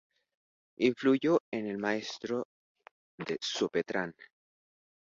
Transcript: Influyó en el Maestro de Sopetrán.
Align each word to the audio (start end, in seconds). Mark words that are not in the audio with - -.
Influyó 0.79 1.41
en 1.51 1.67
el 1.67 1.77
Maestro 1.77 2.47
de 3.19 3.37
Sopetrán. 3.39 4.11